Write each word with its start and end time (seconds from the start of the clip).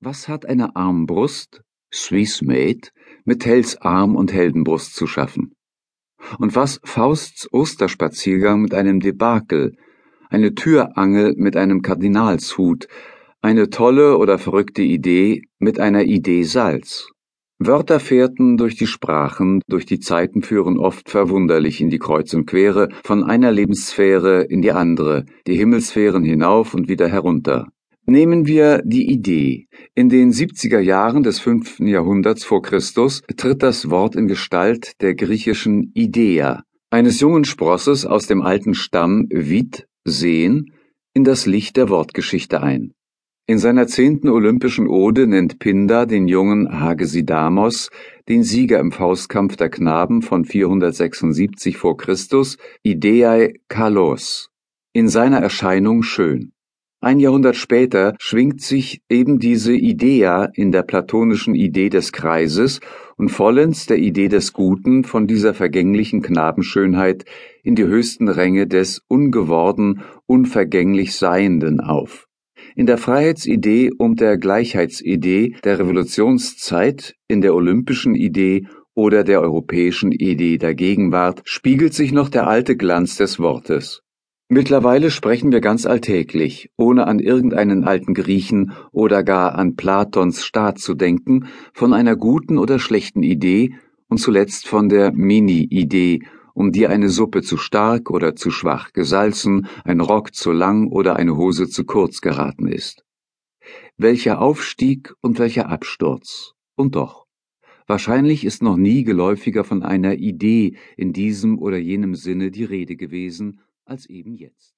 Was 0.00 0.28
hat 0.28 0.44
eine 0.44 0.76
Armbrust, 0.76 1.62
Swiss 1.90 2.42
made, 2.42 2.90
mit 3.24 3.40
Tells 3.40 3.80
Arm 3.80 4.14
und 4.14 4.30
Heldenbrust 4.30 4.94
zu 4.94 5.06
schaffen? 5.06 5.54
Und 6.38 6.54
was 6.54 6.80
Fausts 6.84 7.50
Osterspaziergang 7.50 8.60
mit 8.60 8.74
einem 8.74 9.00
Debakel, 9.00 9.72
eine 10.28 10.54
Türangel 10.54 11.34
mit 11.38 11.56
einem 11.56 11.80
Kardinalshut, 11.80 12.88
eine 13.40 13.70
tolle 13.70 14.18
oder 14.18 14.38
verrückte 14.38 14.82
Idee 14.82 15.42
mit 15.58 15.80
einer 15.80 16.04
Idee 16.04 16.42
Salz? 16.42 17.08
Wörter 17.58 17.98
fährten 17.98 18.58
durch 18.58 18.76
die 18.76 18.86
Sprachen, 18.86 19.62
durch 19.66 19.86
die 19.86 19.98
Zeiten 19.98 20.42
führen 20.42 20.78
oft 20.78 21.08
verwunderlich 21.08 21.80
in 21.80 21.88
die 21.88 21.98
Kreuz 21.98 22.34
und 22.34 22.44
Quere, 22.44 22.90
von 23.02 23.24
einer 23.24 23.50
Lebenssphäre 23.50 24.42
in 24.42 24.60
die 24.60 24.72
andere, 24.72 25.24
die 25.46 25.56
Himmelssphären 25.56 26.22
hinauf 26.22 26.74
und 26.74 26.86
wieder 26.86 27.08
herunter. 27.08 27.68
Nehmen 28.04 28.46
wir 28.46 28.82
die 28.84 29.10
Idee. 29.10 29.65
In 29.98 30.10
den 30.10 30.30
70er 30.30 30.78
Jahren 30.78 31.22
des 31.22 31.38
fünften 31.38 31.86
Jahrhunderts 31.86 32.44
vor 32.44 32.60
Christus 32.60 33.22
tritt 33.38 33.62
das 33.62 33.88
Wort 33.88 34.14
in 34.14 34.28
Gestalt 34.28 34.92
der 35.00 35.14
griechischen 35.14 35.90
Idea, 35.94 36.64
eines 36.90 37.20
jungen 37.20 37.46
Sprosses 37.46 38.04
aus 38.04 38.26
dem 38.26 38.42
alten 38.42 38.74
Stamm 38.74 39.26
Vid, 39.30 39.86
sehen, 40.04 40.70
in 41.14 41.24
das 41.24 41.46
Licht 41.46 41.78
der 41.78 41.88
Wortgeschichte 41.88 42.62
ein. 42.62 42.92
In 43.46 43.58
seiner 43.58 43.86
zehnten 43.86 44.28
olympischen 44.28 44.86
Ode 44.86 45.26
nennt 45.26 45.60
Pindar 45.60 46.04
den 46.04 46.28
jungen 46.28 46.78
Hagesidamos, 46.78 47.88
den 48.28 48.42
Sieger 48.42 48.80
im 48.80 48.92
Faustkampf 48.92 49.56
der 49.56 49.70
Knaben 49.70 50.20
von 50.20 50.44
476 50.44 51.78
vor 51.78 51.96
Christus, 51.96 52.58
Ideae 52.82 53.54
Kalos, 53.68 54.50
in 54.92 55.08
seiner 55.08 55.38
Erscheinung 55.38 56.02
schön. 56.02 56.52
Ein 57.06 57.20
Jahrhundert 57.20 57.54
später 57.54 58.16
schwingt 58.18 58.60
sich 58.60 59.00
eben 59.08 59.38
diese 59.38 59.72
Idea 59.72 60.46
in 60.54 60.72
der 60.72 60.82
platonischen 60.82 61.54
Idee 61.54 61.88
des 61.88 62.10
Kreises 62.10 62.80
und 63.16 63.28
vollends 63.28 63.86
der 63.86 63.98
Idee 63.98 64.26
des 64.26 64.52
Guten 64.52 65.04
von 65.04 65.28
dieser 65.28 65.54
vergänglichen 65.54 66.20
Knabenschönheit 66.20 67.24
in 67.62 67.76
die 67.76 67.84
höchsten 67.84 68.26
Ränge 68.26 68.66
des 68.66 69.02
ungeworden, 69.06 70.02
unvergänglich 70.26 71.14
Seienden 71.14 71.78
auf. 71.78 72.26
In 72.74 72.86
der 72.86 72.98
Freiheitsidee 72.98 73.92
und 73.96 74.20
der 74.20 74.36
Gleichheitsidee 74.36 75.54
der 75.62 75.78
Revolutionszeit, 75.78 77.14
in 77.28 77.40
der 77.40 77.54
olympischen 77.54 78.16
Idee 78.16 78.66
oder 78.96 79.22
der 79.22 79.42
europäischen 79.42 80.10
Idee 80.10 80.58
der 80.58 80.74
Gegenwart 80.74 81.42
spiegelt 81.44 81.94
sich 81.94 82.10
noch 82.10 82.30
der 82.30 82.48
alte 82.48 82.76
Glanz 82.76 83.16
des 83.16 83.38
Wortes. 83.38 84.02
Mittlerweile 84.48 85.10
sprechen 85.10 85.50
wir 85.50 85.60
ganz 85.60 85.86
alltäglich, 85.86 86.70
ohne 86.76 87.08
an 87.08 87.18
irgendeinen 87.18 87.82
alten 87.82 88.14
Griechen 88.14 88.72
oder 88.92 89.24
gar 89.24 89.56
an 89.56 89.74
Platons 89.74 90.44
Staat 90.44 90.78
zu 90.78 90.94
denken, 90.94 91.48
von 91.72 91.92
einer 91.92 92.14
guten 92.14 92.56
oder 92.56 92.78
schlechten 92.78 93.24
Idee 93.24 93.74
und 94.08 94.18
zuletzt 94.18 94.68
von 94.68 94.88
der 94.88 95.10
Mini-Idee, 95.10 96.20
um 96.54 96.70
die 96.70 96.86
eine 96.86 97.08
Suppe 97.08 97.42
zu 97.42 97.56
stark 97.56 98.08
oder 98.08 98.36
zu 98.36 98.52
schwach 98.52 98.92
gesalzen, 98.92 99.66
ein 99.82 100.00
Rock 100.00 100.32
zu 100.32 100.52
lang 100.52 100.92
oder 100.92 101.16
eine 101.16 101.36
Hose 101.36 101.68
zu 101.68 101.84
kurz 101.84 102.20
geraten 102.20 102.68
ist. 102.68 103.04
Welcher 103.96 104.40
Aufstieg 104.40 105.12
und 105.20 105.40
welcher 105.40 105.68
Absturz. 105.68 106.54
Und 106.76 106.94
doch. 106.94 107.26
Wahrscheinlich 107.88 108.44
ist 108.44 108.62
noch 108.62 108.76
nie 108.76 109.02
geläufiger 109.02 109.64
von 109.64 109.82
einer 109.82 110.14
Idee 110.14 110.76
in 110.96 111.12
diesem 111.12 111.58
oder 111.58 111.78
jenem 111.78 112.14
Sinne 112.14 112.52
die 112.52 112.64
Rede 112.64 112.94
gewesen, 112.94 113.60
als 113.86 114.06
eben 114.06 114.34
jetzt. 114.34 114.75